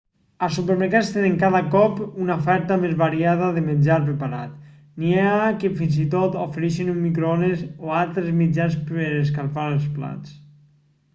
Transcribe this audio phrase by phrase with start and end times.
[0.45, 4.55] els supermercats tenen cada cop una oferta més variada de menjar preparat
[5.03, 5.35] n'hi ha
[5.65, 10.35] que fins i tot ofereixen un microones o altres mitjans per escalfar els plats